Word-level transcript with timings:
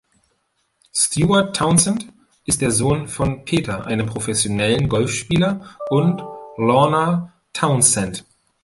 Stuart 0.93 1.55
Townsend 1.55 2.11
ist 2.47 2.61
der 2.61 2.71
Sohn 2.71 3.07
von 3.07 3.45
Peter, 3.45 3.85
einem 3.85 4.07
professionellen 4.07 4.89
Golfspieler, 4.89 5.75
und 5.91 6.23
Lorna 6.57 7.33
Townsend. 7.53 8.25